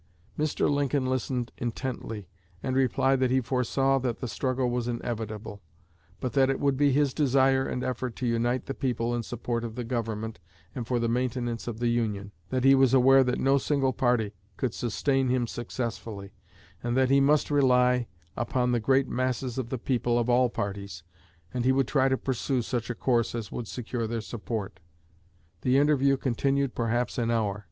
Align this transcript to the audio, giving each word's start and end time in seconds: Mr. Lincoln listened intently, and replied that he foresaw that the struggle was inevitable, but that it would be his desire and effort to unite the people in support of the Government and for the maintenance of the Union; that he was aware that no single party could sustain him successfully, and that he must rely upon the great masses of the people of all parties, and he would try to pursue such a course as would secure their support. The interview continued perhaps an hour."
Mr. 0.35 0.67
Lincoln 0.67 1.05
listened 1.05 1.51
intently, 1.59 2.27
and 2.63 2.75
replied 2.75 3.19
that 3.19 3.29
he 3.29 3.39
foresaw 3.39 3.99
that 3.99 4.17
the 4.19 4.27
struggle 4.27 4.67
was 4.67 4.87
inevitable, 4.87 5.61
but 6.19 6.33
that 6.33 6.49
it 6.49 6.59
would 6.59 6.75
be 6.75 6.91
his 6.91 7.13
desire 7.13 7.67
and 7.67 7.83
effort 7.83 8.15
to 8.15 8.25
unite 8.25 8.65
the 8.65 8.73
people 8.73 9.13
in 9.13 9.21
support 9.21 9.63
of 9.63 9.75
the 9.75 9.83
Government 9.83 10.39
and 10.73 10.87
for 10.87 10.97
the 10.97 11.07
maintenance 11.07 11.67
of 11.67 11.77
the 11.77 11.89
Union; 11.89 12.31
that 12.49 12.63
he 12.63 12.73
was 12.73 12.95
aware 12.95 13.23
that 13.23 13.37
no 13.37 13.59
single 13.59 13.93
party 13.93 14.33
could 14.57 14.73
sustain 14.73 15.29
him 15.29 15.45
successfully, 15.45 16.31
and 16.81 16.97
that 16.97 17.11
he 17.11 17.21
must 17.21 17.51
rely 17.51 18.07
upon 18.35 18.71
the 18.71 18.79
great 18.79 19.07
masses 19.07 19.59
of 19.59 19.69
the 19.69 19.77
people 19.77 20.17
of 20.17 20.27
all 20.31 20.49
parties, 20.49 21.03
and 21.53 21.63
he 21.63 21.71
would 21.71 21.87
try 21.87 22.09
to 22.09 22.17
pursue 22.17 22.63
such 22.63 22.89
a 22.89 22.95
course 22.95 23.35
as 23.35 23.51
would 23.51 23.67
secure 23.67 24.07
their 24.07 24.19
support. 24.19 24.79
The 25.61 25.77
interview 25.77 26.17
continued 26.17 26.73
perhaps 26.73 27.19
an 27.19 27.29
hour." 27.29 27.59